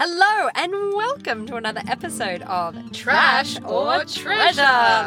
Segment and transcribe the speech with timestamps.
[0.00, 4.54] Hello and welcome to another episode of Trash or Treasure.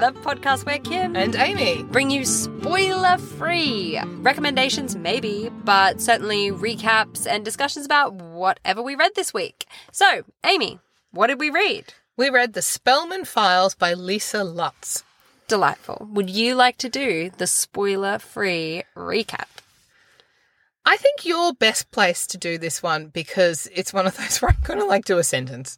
[0.01, 1.83] the podcast where Kim And Amy.
[1.83, 9.11] bring you spoiler free recommendations, maybe, but certainly recaps and discussions about whatever we read
[9.15, 9.65] this week.
[9.93, 10.79] So, Amy,
[11.11, 11.93] what did we read?
[12.17, 15.05] We read The Spellman Files by Lisa Lutz.
[15.47, 16.07] Delightful.
[16.11, 19.47] Would you like to do the spoiler free recap?
[20.85, 24.51] I think you're best placed to do this one because it's one of those where
[24.51, 25.77] I'm going to like do a sentence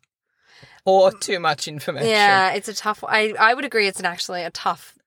[0.85, 2.09] or too much information.
[2.09, 3.03] Yeah, it's a tough.
[3.07, 3.87] I I would agree.
[3.87, 4.97] It's an actually a tough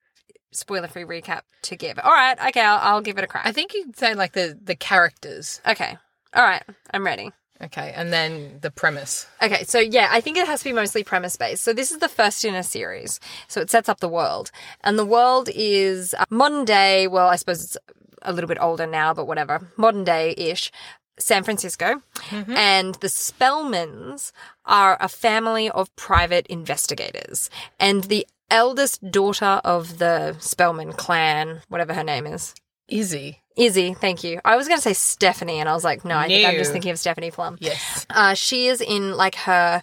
[0.52, 1.98] spoiler free recap to give.
[1.98, 3.46] All right, okay, I'll, I'll give it a crack.
[3.46, 5.60] I think you'd say like the, the characters.
[5.66, 5.96] okay,
[6.34, 7.32] all right, I'm ready.
[7.62, 7.92] Okay.
[7.96, 9.26] And then the premise.
[9.40, 11.65] Okay, so yeah, I think it has to be mostly premise based.
[11.65, 13.18] So this is the first in a series.
[13.48, 14.51] So it sets up the world,
[14.82, 17.09] and the world is uh, modern day.
[17.09, 17.78] Well, I suppose it's
[18.26, 20.70] a little bit older now, but whatever, modern day ish.
[21.18, 24.32] San Francisco, and the Spellmans
[24.66, 27.48] are a family of private investigators,
[27.80, 32.54] and the eldest daughter of the Spellman clan, whatever her name is,
[32.88, 33.40] Izzy.
[33.56, 33.95] Izzy.
[33.95, 34.40] Thank you.
[34.45, 36.73] I was going to say Stephanie, and I was like, no, I think I'm just
[36.73, 37.56] thinking of Stephanie Plum.
[37.60, 38.06] Yes.
[38.10, 39.82] Uh, she is in like her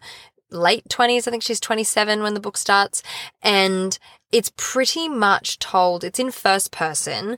[0.52, 1.28] late 20s.
[1.28, 3.04] I think she's 27 when the book starts.
[3.42, 3.98] And
[4.32, 7.38] it's pretty much told, it's in first person,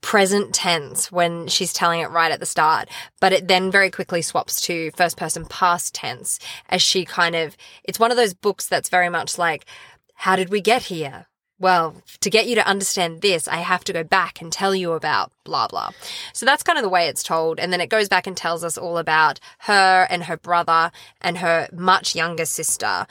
[0.00, 2.88] present tense when she's telling it right at the start.
[3.20, 7.56] But it then very quickly swaps to first person past tense as she kind of,
[7.84, 9.66] it's one of those books that's very much like,
[10.14, 11.27] how did we get here?
[11.60, 14.92] Well, to get you to understand this, I have to go back and tell you
[14.92, 15.90] about blah, blah.
[16.32, 17.58] So that's kind of the way it's told.
[17.58, 21.38] And then it goes back and tells us all about her and her brother and
[21.38, 23.06] her much younger sister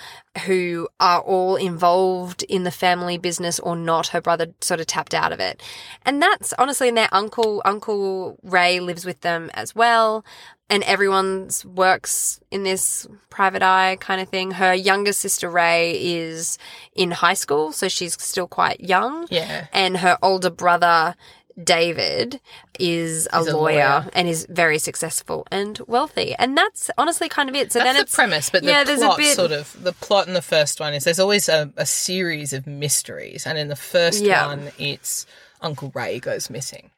[0.46, 4.08] who are all involved in the family business or not.
[4.08, 5.62] Her brother sort of tapped out of it.
[6.06, 10.24] And that's honestly, and their uncle, Uncle Ray lives with them as well.
[10.70, 14.52] And everyone's works in this private eye kind of thing.
[14.52, 16.58] Her younger sister Rae is
[16.94, 19.68] in high school, so she's still quite young Yeah.
[19.72, 21.16] and her older brother
[21.64, 22.40] David
[22.80, 24.10] is a, Is a lawyer, lawyer.
[24.14, 27.72] and is very successful and wealthy, and that's honestly kind of it.
[27.72, 29.76] So That's then the it's premise, but the yeah, there's a plot bit- sort of
[29.84, 33.58] the plot in the first one is there's always a, a series of mysteries, and
[33.58, 34.46] in the first Yeah.
[34.46, 35.26] one, it's
[35.62, 36.92] Uncle Ray goes missing.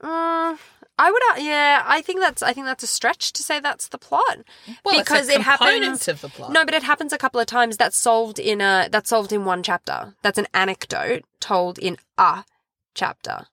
[0.00, 0.58] Mm,
[0.98, 3.88] I would, uh, yeah, I think that's I think that's a stretch to say that's
[3.88, 4.38] the plot
[4.84, 6.06] Well, because it's a it happens.
[6.08, 6.52] of the plot.
[6.52, 7.76] No, but it happens a couple of times.
[7.76, 10.14] That's solved in a that's solved in one chapter.
[10.22, 12.44] That's an anecdote told in a
[12.94, 13.46] chapter.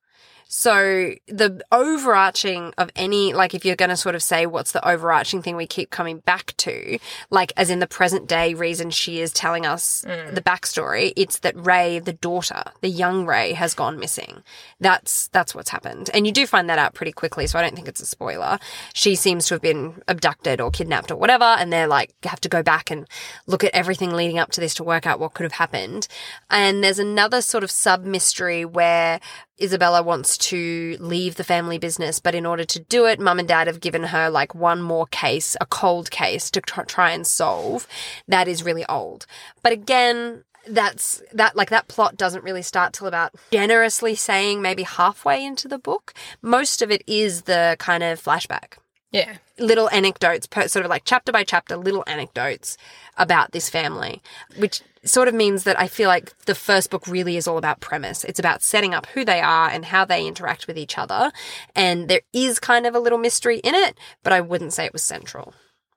[0.54, 4.86] So the overarching of any, like if you're going to sort of say what's the
[4.86, 9.22] overarching thing we keep coming back to, like as in the present day reason she
[9.22, 10.36] is telling us mm.
[10.36, 14.44] the backstory, it's that Rae, the daughter, the young Rae has gone missing.
[14.82, 16.10] That's, that's what's happened.
[16.14, 17.48] And you do find that out pretty quickly.
[17.48, 18.60] So I don't think it's a spoiler.
[18.94, 21.46] She seems to have been abducted or kidnapped or whatever.
[21.46, 23.08] And they're like, have to go back and
[23.48, 26.10] look at everything leading up to this to work out what could have happened.
[26.50, 29.22] And there's another sort of sub mystery where
[29.62, 33.48] Isabella wants to leave the family business, but in order to do it, mum and
[33.48, 37.26] dad have given her like one more case, a cold case to tr- try and
[37.26, 37.88] solve.
[38.28, 39.26] That is really old.
[39.64, 44.84] But again, that's that like that plot doesn't really start till about generously saying maybe
[44.84, 46.14] halfway into the book.
[46.42, 48.78] Most of it is the kind of flashback
[49.12, 49.38] Yeah.
[49.60, 52.78] little anecdotes, per, sort of like chapter by chapter, little anecdotes
[53.18, 54.22] about this family,
[54.58, 57.80] which sort of means that I feel like the first book really is all about
[57.82, 58.24] premise.
[58.24, 61.32] It's about setting up who they are and how they interact with each other.
[61.76, 64.94] And there is kind of a little mystery in it, but I wouldn't say it
[64.94, 65.54] was central.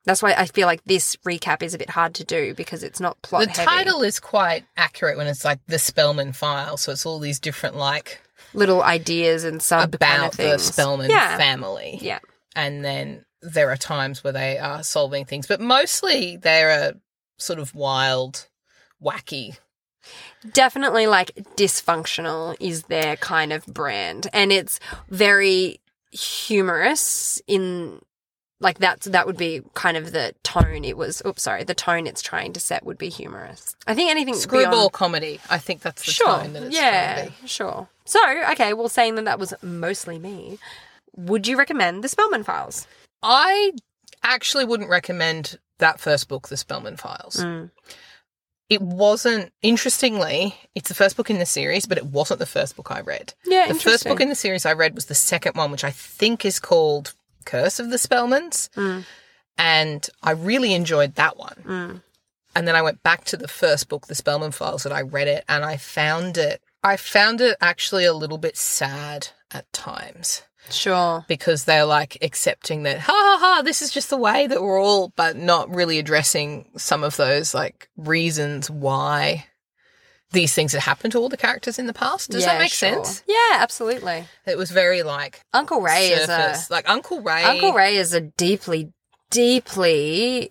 [0.06, 3.00] That's why I feel like this recap is a bit hard to do because it's
[3.00, 3.64] not plot The heavy.
[3.64, 7.76] title is quite accurate when it's like the Spellman file, so it's all these different
[7.76, 8.20] like
[8.52, 10.58] little ideas and sub about kind of the.
[10.58, 11.38] Spellman yeah.
[11.38, 11.98] family.
[12.02, 12.18] Yeah.
[12.54, 16.94] And then there are times where they are solving things, but mostly they're a
[17.38, 18.48] sort of wild,
[19.02, 19.58] wacky.
[20.52, 24.78] definitely like dysfunctional is their kind of brand and it's
[25.08, 25.80] very
[26.12, 28.00] humorous in
[28.60, 32.06] like that's that would be kind of the tone it was oops sorry the tone
[32.06, 35.40] it's trying to set would be humorous i think anything Screwball beyond- comedy.
[35.50, 37.48] I think that's the sure tone that it's yeah trying to be.
[37.48, 38.20] sure so
[38.52, 40.58] okay well saying that that was mostly me
[41.16, 42.86] would you recommend the spellman files
[43.24, 43.72] I
[44.22, 47.36] actually wouldn't recommend that first book, The Spellman Files.
[47.36, 47.70] Mm.
[48.68, 52.76] It wasn't, interestingly, it's the first book in the series, but it wasn't the first
[52.76, 53.34] book I read.
[53.44, 55.90] yeah The first book in the series I read was the second one, which I
[55.90, 57.14] think is called
[57.44, 58.68] Curse of the Spellmans.
[58.70, 59.04] Mm.
[59.56, 61.62] And I really enjoyed that one.
[61.64, 62.02] Mm.
[62.56, 65.28] And then I went back to the first book, The Spellman Files, and I read
[65.28, 70.42] it and I found it I found it actually a little bit sad at times.
[70.70, 71.24] Sure.
[71.28, 74.80] because they're like accepting that ha ha ha this is just the way that we're
[74.80, 79.46] all but not really addressing some of those like reasons why
[80.32, 83.04] these things had happened to all the characters in the past does that make sure.
[83.04, 84.24] sense Yeah, absolutely.
[84.46, 88.20] it was very like Uncle Ray is a like uncle ray Uncle Ray is a
[88.20, 88.92] deeply,
[89.30, 90.50] deeply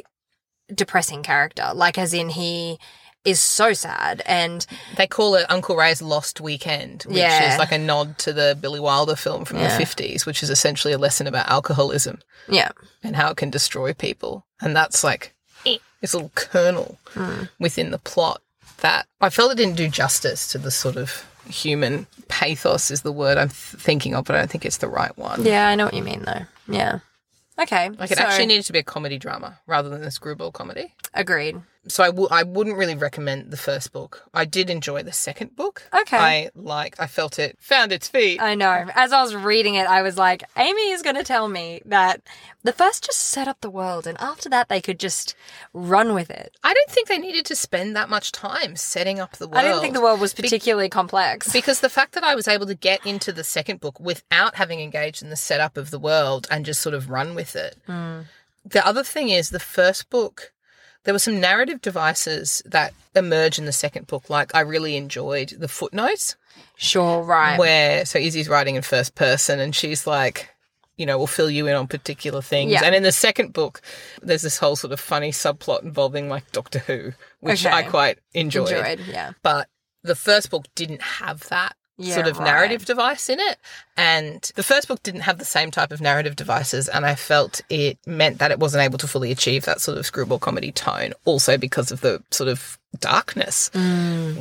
[0.74, 1.71] depressing character.
[1.74, 2.80] Like, as in, he
[3.25, 4.22] is so sad.
[4.25, 4.66] And
[4.98, 7.54] they call it uncle ray's lost weekend which Yeah.
[7.54, 9.78] is like a nod to the billy wilder film from Yeah.
[9.78, 12.70] the 50s which is essentially a lesson about alcoholism yeah,
[13.04, 14.46] and how it can destroy people.
[14.62, 15.34] And that's like
[15.66, 17.44] eh, this little kernel Hmm.
[17.60, 18.42] within the plot
[18.81, 23.12] that I felt it didn't do justice to the sort of human pathos is the
[23.12, 25.46] word I'm th- thinking of, but I don't think it's the right one.
[25.46, 26.46] yeah, I know what you mean, though.
[26.68, 27.00] Yeah.
[27.60, 27.90] Okay.
[27.92, 30.94] Like it so- actually needed to be a comedy drama rather than a screwball comedy.
[31.14, 31.62] agreed.
[31.86, 34.24] So I w- I wouldn't really recommend the first book.
[34.34, 35.84] I did enjoy the second book.
[35.94, 36.18] Okay.
[36.18, 38.42] I like I felt it found its feet.
[38.42, 38.86] I know.
[38.96, 42.22] As I was reading it, I was like, Amy is going to tell me that
[42.64, 45.36] the first just set up the world, and after that, they could just
[45.74, 46.56] run with it.
[46.64, 49.58] I don't think they needed to spend that much time setting up the world.
[49.58, 51.52] I didn't think the world was particularly complex.
[51.52, 54.80] Because the fact that I was able to get into the second book without having
[54.80, 57.76] engaged in the setup of the world and just sort of run with it.
[57.88, 58.22] Hmm.
[58.64, 60.54] The other thing is, the first book,
[61.04, 64.30] there were some narrative devices that emerge in the second book.
[64.30, 66.36] Like, I really enjoyed the footnotes
[66.76, 67.58] Sure, right.
[67.60, 70.50] where, so Izzy's writing in first person and she's like,
[70.98, 72.72] you know, we'll fill you in on particular things.
[72.72, 72.82] Yeah.
[72.84, 73.82] And in the second book,
[74.22, 77.76] there's this whole sort of funny subplot involving like Doctor Who, which Okay.
[77.76, 79.32] I quite enjoyed Enjoyed, yeah.
[79.42, 79.70] but
[80.04, 82.45] the first book didn't have that Yeah, sort of right.
[82.45, 83.57] narrative device in it
[83.95, 87.62] and the first book didn't have the same type of narrative devices and i felt
[87.69, 91.13] it meant that it wasn't able to fully achieve that sort of screwball comedy tone
[91.24, 93.69] also because of the sort of darkness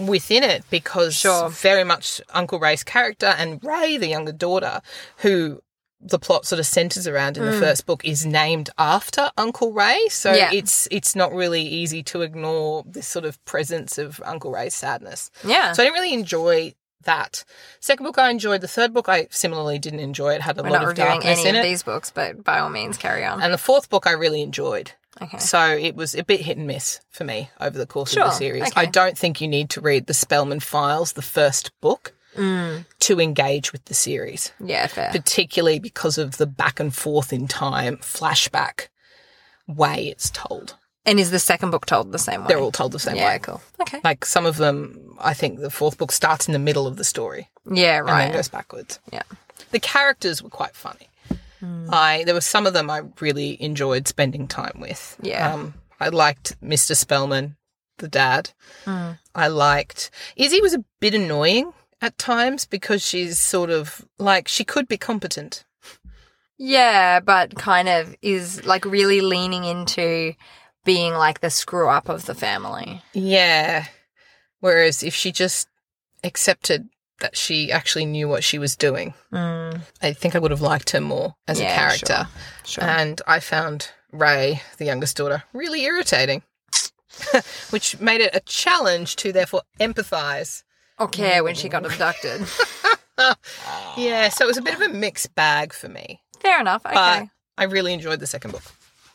[0.06, 1.20] within it because Mm.
[1.20, 1.48] Sure.
[1.50, 4.80] very much uncle ray's character and ray the younger daughter
[5.18, 5.62] who
[6.04, 10.08] the plot sort of centers around in the first book is named after Uncle Ray,
[10.10, 10.36] so Mm.
[10.36, 10.50] Yeah.
[10.52, 15.30] it's it's not really easy to ignore this sort of presence of Uncle Ray's sadness.
[15.44, 15.70] Yeah.
[15.72, 17.44] So I didn't really enjoy that.
[17.80, 18.60] Second book I enjoyed.
[18.60, 20.34] The third book I similarly didn't enjoy.
[20.34, 21.68] It had a We're lot of darkness any in of it.
[21.68, 23.42] these books, but by all means, carry on.
[23.42, 24.92] And the fourth book I really enjoyed.
[25.20, 25.38] Okay.
[25.38, 28.30] So it was a bit hit and miss for me over the course Sure, of
[28.30, 28.62] the series.
[28.62, 28.72] okay.
[28.80, 32.86] I don't think you need to read the Spellman Files, the first book, Mm.
[33.00, 35.10] to engage with the series, Yeah, fair.
[35.12, 38.88] particularly because of the back and forth in time flashback
[39.68, 40.76] way it's told.
[41.04, 42.46] And is the second book told the same way?
[42.48, 43.38] They're all told the same yeah, way.
[43.40, 43.60] cool.
[43.80, 44.00] Okay.
[44.04, 47.04] Like some of them, I think the fourth book starts in the middle of the
[47.04, 48.10] story Yeah, right.
[48.10, 49.00] and then goes backwards.
[49.12, 49.22] Yeah.
[49.72, 51.08] The characters were quite funny.
[51.90, 55.16] I there were some of them I really enjoyed spending time with.
[55.22, 55.52] Yeah.
[55.52, 56.96] Um, I liked Mr.
[56.96, 57.56] Spellman,
[57.98, 58.50] the dad.
[58.84, 59.18] Mm.
[59.34, 64.64] I liked Izzy was a bit annoying at times because she's sort of like she
[64.64, 65.64] could be competent.
[66.58, 70.34] Yeah, but kind of is like really leaning into
[70.84, 73.02] being like the screw up of the family.
[73.12, 73.86] Yeah.
[74.60, 75.68] Whereas if she just
[76.24, 76.88] accepted
[77.20, 79.80] that she actually knew what she was doing, Mm.
[80.02, 82.26] I think I would have liked her more as a character.
[82.64, 82.84] Sure.
[82.84, 86.42] And I found Rae, the youngest daughter, really irritating,
[87.70, 90.62] which made it a challenge to therefore empathize.
[90.98, 92.46] or care when she got abducted.
[93.96, 96.20] Yeah, so it was a bit of a mixed bag for me.
[96.40, 96.84] Fair enough.
[96.84, 96.94] Okay.
[96.94, 98.62] But I really enjoyed the second book.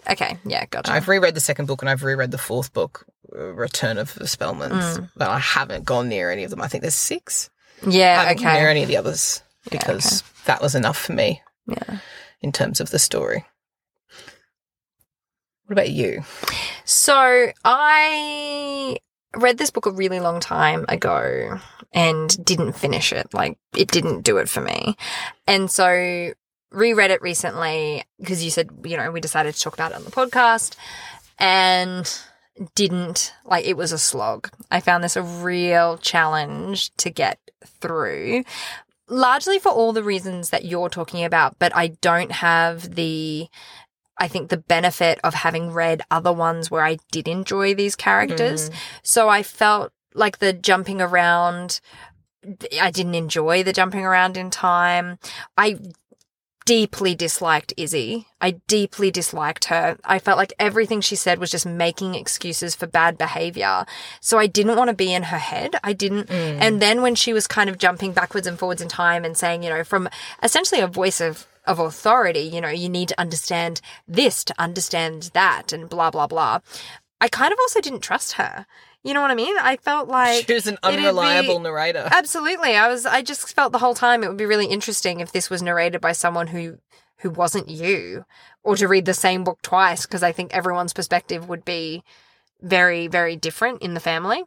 [0.10, 0.38] Okay.
[0.46, 0.92] Yeah, gotcha.
[0.92, 3.06] I've reread the second book and I've reread the fourth book,
[3.36, 5.10] uh, Return of the Spellmans, Mm.
[5.16, 6.62] but I haven't gone near any of them.
[6.62, 7.50] I think there's six.
[7.86, 11.14] Yeah, I yeah, haven't gone near any of the others because that was enough for
[11.14, 12.00] me Yeah.
[12.42, 13.46] in terms of the story.
[15.66, 16.24] What about you?
[16.86, 18.98] So I
[19.36, 21.60] read this book a really long time ago
[21.94, 23.34] and didn't finish it.
[23.34, 24.96] Like it didn't do it for me.
[25.46, 26.32] And so
[26.72, 30.04] reread it recently because you said, you know, we decided to talk about it on
[30.04, 30.76] the podcast
[31.40, 32.22] and
[32.76, 34.50] didn't like it was a slog.
[34.72, 38.44] I found this a real challenge to get through.
[39.08, 43.48] Largely for all the reasons that you're talking about, but I don't have the
[44.20, 48.70] I think the benefit of having read other ones where I did enjoy these characters.
[48.70, 48.76] Mm.
[49.04, 51.80] So I felt like the jumping around,
[52.82, 55.20] I didn't enjoy the jumping around in time.
[55.56, 55.78] I
[56.68, 58.28] deeply disliked Izzy.
[58.42, 59.98] I deeply disliked her.
[60.04, 63.86] I felt like everything she said was just making excuses for bad behavior.
[64.20, 65.78] So I didn't want to be in her head.
[65.82, 66.28] I didn't.
[66.28, 66.58] Mm.
[66.60, 69.64] And then when she was kind of jumping backwards and forwards in time and saying,
[69.64, 70.10] you know, from
[70.44, 75.32] essentially a voice of of authority, you know, you need to understand this to understand
[75.34, 76.60] that and blah blah blah.
[77.22, 78.66] I kind of also didn't trust her.
[79.08, 79.56] You know what I mean?
[79.58, 82.08] I felt like she was an it'd be- unreliable narrator.
[82.12, 82.76] Absolutely.
[82.76, 85.50] I was I just felt the whole time it would be really interesting if this
[85.50, 86.78] was narrated by someone who
[87.20, 88.26] who wasn't you
[88.64, 92.04] or to read the same book twice because I think everyone's perspective would be
[92.62, 94.44] very very different in the family.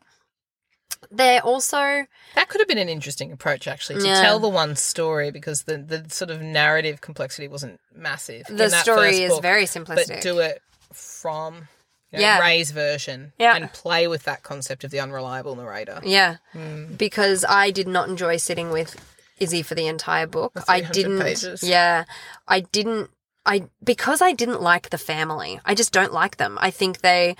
[1.11, 4.21] They're also That could have been an interesting approach, actually, to Yeah.
[4.21, 8.43] tell the one story because the, the sort of narrative complexity wasn't massive.
[8.51, 10.21] in the that story is book, very But simplistic.
[10.21, 10.61] do it
[10.93, 11.69] from
[12.13, 12.41] you know, Yeah.
[12.41, 13.55] Ray's version Yeah.
[13.57, 16.01] and play with that concept of the unreliable narrator.
[16.05, 16.37] yeah.
[16.55, 16.97] Mm.
[16.99, 18.97] Because I did not enjoy sitting with
[19.39, 20.53] Izzy for the entire book.
[20.55, 21.63] The I didn't pages.
[21.63, 22.05] Yeah.
[22.47, 23.11] I didn't
[23.47, 25.61] I because I didn't like the family.
[25.65, 26.59] I just don't like them.
[26.61, 27.37] I think they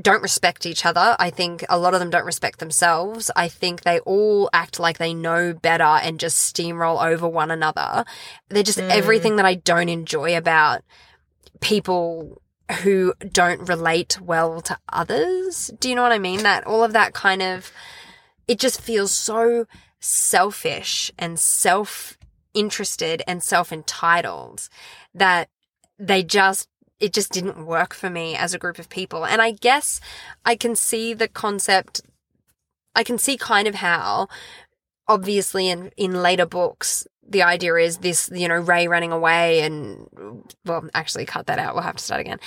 [0.00, 1.16] don't respect each other.
[1.18, 3.32] I think a lot of them don't respect themselves.
[3.34, 8.04] I think they all act like they know better and just steamroll over one another.
[8.48, 8.90] They're just Mm.
[8.90, 10.82] everything that I don't enjoy about
[11.60, 12.40] people
[12.72, 15.70] who don't relate well to others.
[15.78, 16.42] Do you know what I mean?
[16.42, 17.72] That all of that kind of
[18.46, 19.66] it just feels so
[20.00, 22.16] selfish and self
[22.54, 24.68] interested and self entitled
[25.14, 25.48] that
[25.98, 29.24] they just it just didn't work for me as a group of people.
[29.24, 30.00] And I guess
[30.44, 32.02] I can see the concept
[32.94, 34.28] I can see kind of how
[35.06, 40.44] obviously in in later books the idea is this you know Rae running away and
[40.64, 42.38] well actually cut that out we'll have to start again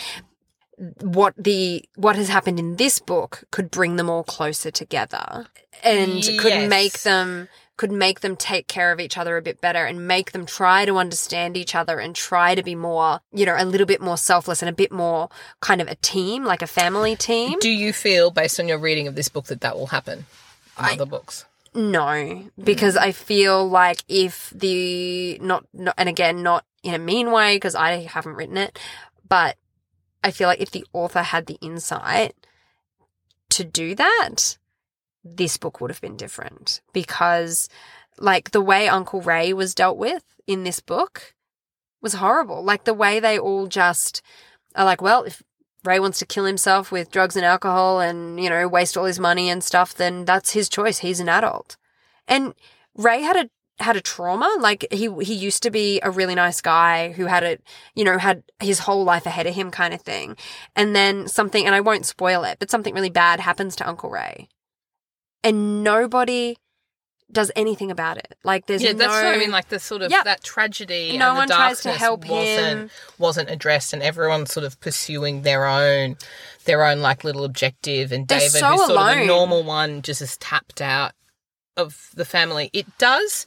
[1.01, 5.47] what the what has happened in this book could bring them all closer together
[5.83, 7.47] and could make them
[7.77, 10.85] could make them take care of each other a bit better and make them try
[10.85, 14.17] to understand each other and try to be more, you know, a little bit more
[14.17, 17.57] selfless and a bit more kind of a team, like a family team.
[17.59, 20.25] Do you feel, based on your reading of this book, that that will happen in
[20.85, 21.45] I- other books?
[21.75, 23.01] No, because mm.
[23.01, 27.75] I feel like if the not, not and again not in a mean way because
[27.75, 28.77] I haven't written it,
[29.27, 29.57] but
[30.23, 32.35] I feel like if the author had the insight
[33.49, 34.57] to do that,
[35.23, 37.69] this book would have been different because
[38.17, 41.33] like the way Uncle Ray was dealt with in this book
[42.01, 42.63] was horrible.
[42.63, 44.21] Like the way they all just
[44.75, 45.41] are like, well, if
[45.83, 49.19] Ray wants to kill himself with drugs and alcohol and, you know, waste all his
[49.19, 50.99] money and stuff, then that's his choice.
[50.99, 51.77] He's an adult.
[52.27, 52.53] And
[52.95, 53.49] Ray had a
[53.79, 54.49] had a trauma.
[54.59, 57.57] Like he he used to be a really nice guy who had a
[57.95, 60.37] you know, had his whole life ahead of him kind of thing.
[60.75, 64.09] And then something and I won't spoil it, but something really bad happens to Uncle
[64.09, 64.47] Ray.
[65.43, 66.57] And nobody
[67.33, 68.35] does anything about it.
[68.43, 68.87] Like there's no.
[68.89, 69.51] yeah, that's what I mean.
[69.51, 70.23] Like the sort of Yep.
[70.25, 72.89] that tragedy No and the one tries to darkness help wasn't him.
[73.17, 76.15] wasn't addressed, and everyone's sort of pursuing their own
[76.65, 78.11] their own like little objective.
[78.11, 81.11] And They're David, so who's sort of the normal one, just is tapped out
[81.75, 82.69] of the family.
[82.73, 83.45] It does.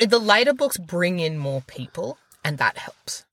[0.00, 3.24] The later books bring in more people, and that helps.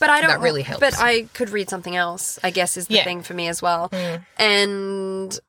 [0.00, 0.30] But I don't.
[0.30, 0.80] That really helps.
[0.80, 2.38] But I could read something else.
[2.42, 3.04] I guess is the Yeah.
[3.04, 3.88] thing for me as well.
[3.90, 4.24] Mm.
[4.38, 5.40] And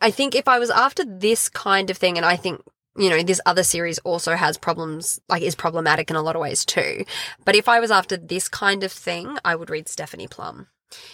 [0.00, 2.60] I think if I was after this kind of thing, and I think
[2.96, 6.42] you know this other series also has problems, like is problematic in a lot of
[6.42, 7.04] ways too.
[7.44, 10.68] But if I was after this kind of thing, I would read Stephanie Plum.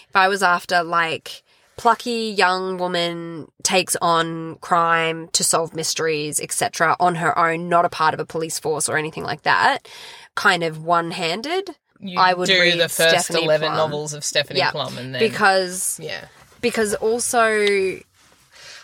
[0.08, 1.42] If I was after like
[1.76, 7.88] plucky young woman takes on crime to solve mysteries, etc., on her own, not a
[7.88, 9.88] part of a police force or anything like that,
[10.34, 11.70] kind of one-handed.
[11.98, 13.76] You I would do read the first Stephanie eleven Plum.
[13.78, 16.26] novels of Stephanie Yeah, Plum, and then because yeah,
[16.60, 17.98] because also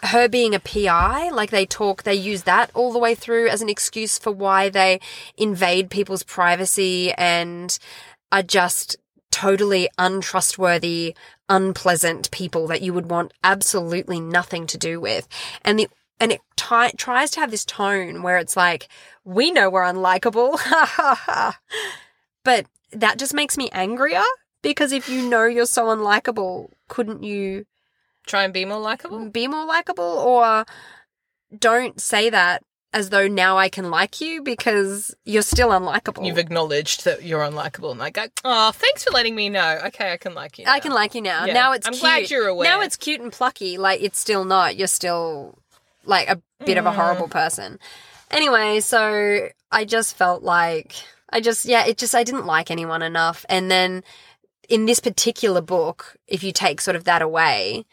[0.03, 3.63] her being a PI, like they talk, they use that all the way through as
[3.63, 5.01] an excuse for why they
[5.37, 7.79] invade people's privacy and
[8.31, 8.97] are just
[9.31, 11.15] totally untrustworthy,
[11.49, 15.29] unpleasant people that you would want absolutely nothing to do with.
[15.63, 15.89] And the
[16.19, 18.89] and it ti tries to have this tone where it's like,
[19.25, 20.59] we know we're unlikable.
[22.47, 24.23] But that just makes me angrier
[24.63, 27.67] because if you know you're so unlikable, couldn't you
[28.27, 29.29] try and be more likable.
[29.31, 30.65] be more likable or
[31.57, 36.25] don't say that as though now I can like you because you're still unlikable.
[36.27, 39.81] You've acknowledged that you're unlikable, and I go, "Oh, thanks for letting me know.
[39.87, 40.65] Okay, I can like you.
[40.67, 41.45] I now." can like you now.
[41.45, 41.53] Yeah.
[41.53, 42.01] Now it's I'm cute.
[42.03, 42.69] glad you're aware.
[42.69, 43.77] Now it's cute and plucky.
[43.77, 44.77] Like it's still not.
[44.77, 45.59] You're still
[46.05, 46.81] like a bit Mm.
[46.81, 47.79] of a horrible person.
[48.31, 50.95] Anyway, so I just felt like
[51.31, 53.45] I just yeah, it just I didn't like anyone enough.
[53.49, 54.05] And then
[54.69, 57.85] in this particular book, if you take sort of that away,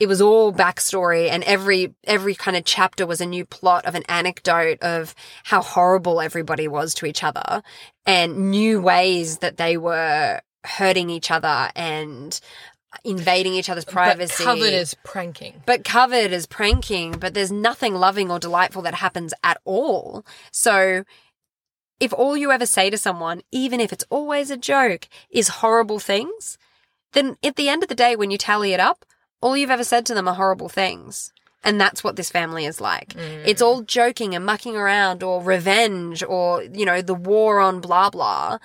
[0.00, 3.94] it was all backstory and every every kind of chapter was a new plot of
[3.94, 5.14] an anecdote of
[5.44, 7.62] how horrible everybody was to each other
[8.06, 12.40] and new ways that they were hurting each other and
[13.04, 15.62] invading each other's privacy But covered as pranking.
[15.64, 20.24] but covered as pranking, but there's nothing loving or delightful that happens at all.
[20.50, 21.04] So
[22.00, 25.98] if all you ever say to someone, even if it's always a joke, is horrible
[25.98, 26.58] things,
[27.12, 29.04] then at the end of the day, when you tally it up,
[29.40, 31.32] all you've ever said to them are horrible things.
[31.62, 33.14] And that's what this family is like.
[33.44, 38.08] It's all joking and mucking around or revenge or, you know, the war on blah
[38.08, 38.58] blah.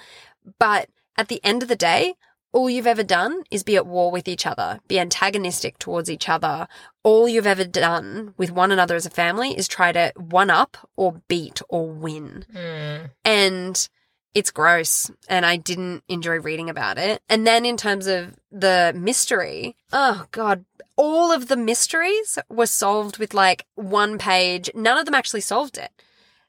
[0.60, 2.16] But at the end of the day,
[2.54, 6.30] all you've ever done is be at war with each other, be antagonistic towards each
[6.30, 6.70] other.
[7.04, 10.90] All you've ever done with one another as a family is try to one up
[10.96, 12.46] or beat or win.
[12.54, 13.10] Mm.
[13.26, 13.90] And
[14.36, 15.10] it's gross.
[15.28, 17.24] And I didn't enjoy reading about it.
[17.28, 20.66] And then in terms of the mystery, oh God,
[20.98, 24.70] all of the mysteries were solved with like one page.
[24.76, 25.90] None of them actually solved it.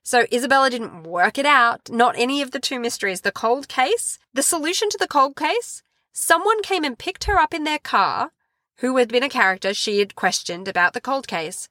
[0.02, 1.88] So Isabella didn't work it out.
[1.90, 3.22] Not any of the two mysteries.
[3.22, 7.54] The cold case, the solution to the cold case, someone came and picked her up
[7.54, 8.32] in their car,
[8.78, 11.68] who had been a character she had questioned about the cold case,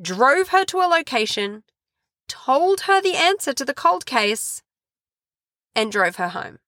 [0.00, 1.62] drove her to a location,
[2.28, 4.62] told her the answer to the cold case,
[5.74, 6.58] and drove her home.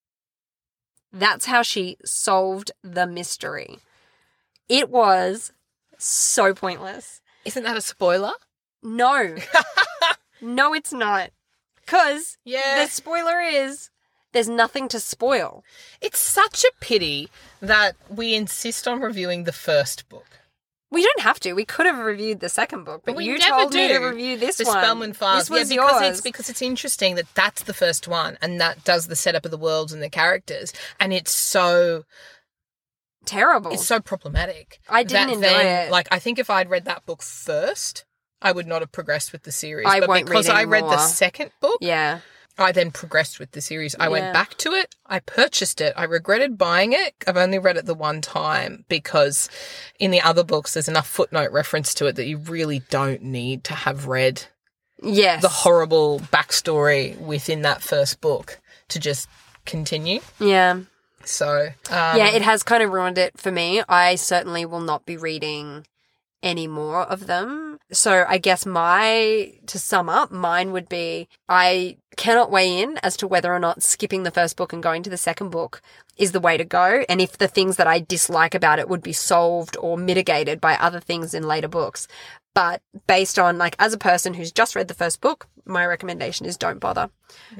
[1.12, 3.78] That's how she solved the mystery.
[4.68, 5.52] It was
[5.98, 7.20] so pointless.
[7.44, 8.32] Isn't that a spoiler?
[8.82, 9.36] No.
[10.40, 11.30] no, it's not.
[11.80, 12.82] Because Yeah.
[12.84, 13.90] the spoiler is
[14.32, 15.62] there's nothing to spoil.
[16.00, 17.28] It's such a pity
[17.60, 20.26] that we insist on reviewing the first book.
[20.94, 21.52] We don't have to.
[21.52, 24.06] We could have reviewed the second book, but, we you never told me to do.
[24.06, 24.78] review this the one.
[24.78, 25.42] Spellman Files.
[25.42, 26.10] This was yeah, because yours.
[26.12, 29.50] it's because it's interesting that that's the first one, and that does the setup of
[29.50, 32.04] the worlds and the characters, and it's so
[33.26, 33.72] terrible.
[33.72, 34.80] it's so problematic.
[34.88, 35.90] I didn't enjoy then, it.
[35.90, 38.04] Like I think if I'd read that book first,
[38.40, 39.86] I would not have progressed with the series.
[39.88, 42.20] I but won't read because I read the second book, yeah.
[42.56, 43.94] I then progressed with the series.
[43.98, 44.08] I Yeah.
[44.10, 44.94] went back to it.
[45.06, 45.92] I purchased it.
[45.96, 47.14] I regretted buying it.
[47.26, 49.48] I've only read it the one time because
[49.98, 53.64] in the other books, there's enough footnote reference to it that you really don't need
[53.64, 54.42] to have read
[55.02, 55.42] Yes.
[55.42, 59.28] the horrible backstory within that first book to just
[59.66, 60.20] continue.
[60.38, 60.78] yeah.
[61.26, 63.82] So, um, yeah, it has kind of ruined it for me.
[63.88, 65.86] I certainly will not be reading
[66.44, 67.78] any more of them.
[67.90, 73.16] So I guess my, to sum up, mine would be I cannot weigh in as
[73.16, 75.82] to whether or not skipping the first book and going to the second book
[76.16, 77.04] is the way to go.
[77.08, 80.74] And if the things that I dislike about it would be solved or mitigated by
[80.74, 82.06] other things in later books.
[82.54, 86.46] But based on, like, as a person who's just read the first book, my recommendation
[86.46, 87.10] is don't bother.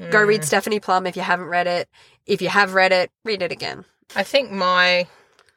[0.09, 0.45] Go read hmm.
[0.45, 1.89] Stephanie Plum if you haven't read it.
[2.25, 3.83] If you have read it, read it again.
[4.15, 5.07] I think my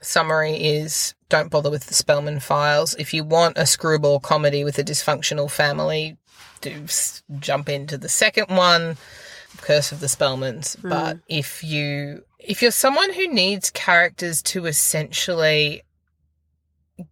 [0.00, 2.94] summary is don't bother with the Spellman files.
[2.98, 6.16] If you want a screwball comedy with a dysfunctional family,
[6.60, 8.96] do s- jump into the second one,
[9.58, 10.78] Curse of the Spellmans.
[10.80, 10.88] Hmm.
[10.88, 15.82] But if you if you're someone who needs characters to essentially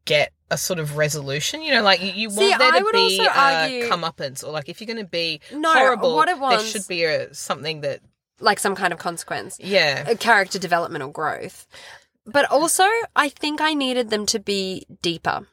[0.05, 2.85] get a sort of resolution, you know, like you, you See, want there I to
[2.93, 6.39] be a argue- comeuppance, or like if you're going to be No, horrible, what it
[6.39, 8.01] there should be a something that
[8.41, 9.59] Like some kind of consequence.
[9.61, 10.05] yeah.
[10.09, 11.67] a character or growth.
[12.27, 12.85] But also,
[13.15, 15.47] I think I needed them to be deeper.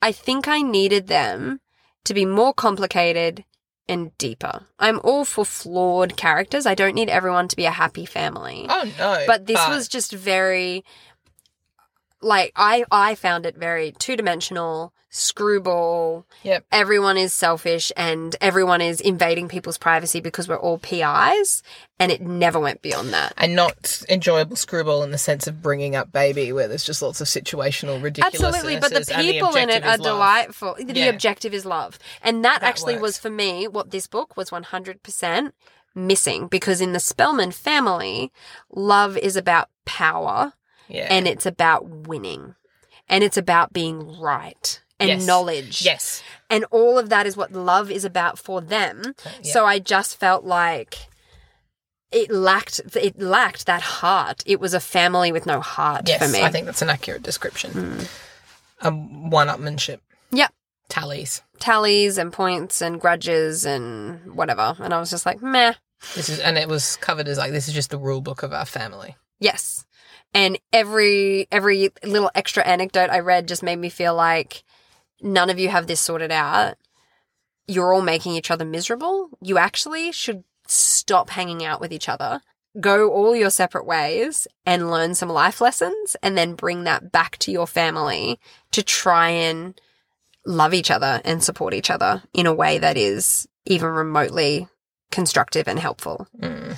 [0.00, 1.60] I think I needed them
[2.04, 3.44] to be more complicated
[3.88, 4.66] and deeper.
[4.78, 6.64] I'm all for flawed characters.
[6.64, 8.66] I don't need everyone to be a happy family.
[8.68, 9.24] Oh no!
[9.26, 10.84] but this was just very
[12.20, 16.24] like I I found it very two-dimensional, screwball.
[16.42, 16.64] Yep.
[16.70, 21.62] Everyone is selfish and everyone is invading people's privacy because we're all PIs
[21.98, 23.32] and it never went beyond that.
[23.36, 27.20] and not enjoyable screwball in the sense of bringing up baby, where there's just lots
[27.20, 28.54] of situational ridiculousness.
[28.54, 30.76] Absolutely, but the people in it are delightful.
[30.78, 31.06] The Yeah.
[31.06, 31.98] objective is love.
[32.22, 35.52] And that, That actually was for me what this book was 100%
[35.94, 38.30] missing because in the Spellman family,
[38.70, 40.52] love is about power
[40.90, 41.08] Yeah.
[41.10, 42.54] and it's about winning
[43.08, 45.26] and it's about being right and Yes.
[45.26, 45.82] knowledge.
[45.82, 49.14] yes, And all of that is what love is about for them.
[49.42, 49.52] yeah.
[49.52, 50.98] So I just felt like
[52.12, 54.42] it lacked it lacked that heart.
[54.46, 56.42] It was a family with no heart yes, for me.
[56.42, 58.00] I think that's an accurate description.
[58.82, 60.00] Um, one-upmanship
[60.32, 60.52] Yep.
[60.88, 61.42] tallies.
[61.58, 64.74] tallies and points and grudges and whatever.
[64.80, 65.74] And I was just like, meh.
[66.14, 68.52] This is, and it was covered as like this is just the rule book of
[68.54, 69.16] our family.
[69.38, 69.84] Yes.
[70.32, 74.62] And every every little extra anecdote I read just made me feel like
[75.20, 76.74] none of you have this sorted out.
[77.66, 79.30] You're all making each other miserable.
[79.40, 82.40] You actually should stop hanging out with each other.
[82.80, 87.36] Go all your separate ways and learn some life lessons and then bring that back
[87.38, 88.38] to your family
[88.70, 89.80] to try and
[90.46, 94.68] love each other and support each other in a way that is even remotely
[95.10, 96.28] constructive and helpful.
[96.38, 96.76] Mm.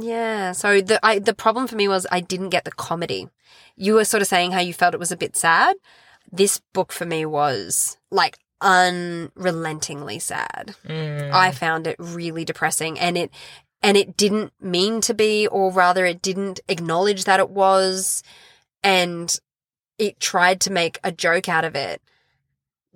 [0.00, 0.52] Yeah.
[0.52, 3.28] So the I, the problem for me was I didn't get the comedy.
[3.76, 5.76] You were sort of saying how you felt it was a bit sad.
[6.32, 10.74] This book for me was like unrelentingly sad.
[10.86, 11.32] Mm.
[11.32, 13.30] I found it really depressing and it
[13.82, 18.22] and it didn't mean to be or rather it didn't acknowledge that it was
[18.82, 19.34] and
[19.98, 22.02] it tried to make a joke out of it.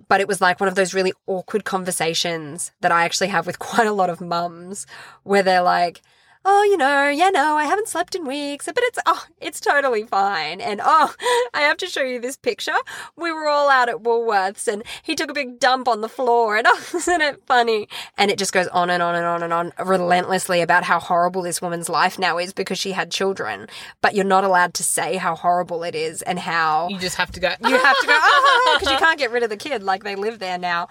[0.07, 3.59] But it was like one of those really awkward conversations that I actually have with
[3.59, 4.85] quite a lot of mums
[5.23, 6.01] where they're like,
[6.47, 10.03] oh, you know, yeah, no, I haven't slept in weeks, but it's, oh, it's totally
[10.03, 10.61] fine.
[10.61, 11.13] And oh,
[11.53, 12.75] I have to show you this picture.
[13.15, 16.55] We were all out at Woolworths and he took a big dump on the floor
[16.55, 17.89] and oh, isn't it funny?
[18.17, 21.41] And it just goes on and on and on and on relentlessly about how horrible
[21.41, 23.67] this woman's life now is because she had children.
[24.01, 27.31] But you're not allowed to say how horrible it is and how You just have
[27.31, 27.49] to go.
[27.67, 30.15] you have to go ah, because you can't get rid of the kid like they
[30.15, 30.87] live there now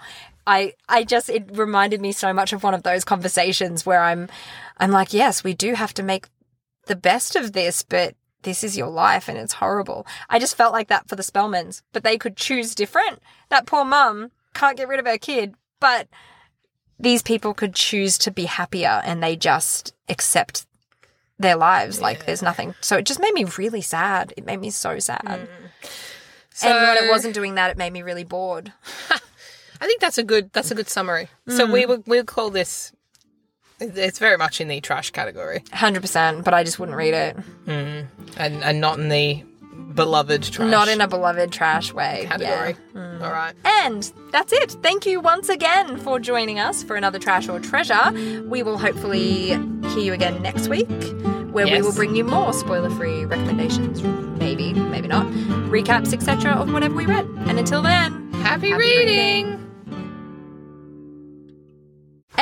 [0.47, 4.27] i i just it reminded me so much of one of those conversations where i'm
[4.77, 6.27] i'm like yes we do have to make
[6.87, 10.05] the best of this but this is your life and it's horrible.
[10.29, 13.21] I just felt like that for the spellmans but they could choose different.
[13.49, 16.07] That poor mum can't get rid of her kid but
[16.97, 20.65] these people could choose to be happier and they just accept
[21.37, 22.75] their lives like there's nothing.
[22.79, 24.33] So it just made me really sad.
[24.37, 25.49] It made me so sad.
[26.53, 28.71] So, and when it wasn't doing that, it made me really bored.
[29.81, 30.51] I think that's a good.
[30.53, 31.27] That's a good summary.
[31.47, 31.87] So we mm.
[31.87, 32.91] will we'll call this.
[33.79, 37.37] It's very much in the trash category, 100%, but I just wouldn't read it.
[37.65, 38.07] Mm.
[38.37, 39.43] and and not in the
[39.95, 40.69] beloved trash.
[40.69, 42.25] Not in a beloved trash way.
[42.29, 42.75] category.
[42.93, 43.19] Yeah.
[43.21, 43.53] All right.
[43.83, 44.71] And that's it.
[44.83, 48.11] Thank you once again for joining us for another Trash or Treasure.
[48.47, 50.89] We will hopefully hear you again next week,
[51.51, 54.03] where we will bring you more spoiler free recommendations.
[54.39, 55.25] Maybe, maybe not.
[55.67, 57.25] Recaps, etc., of whatever we read.
[57.47, 59.64] And until then, Happy, Happy reading.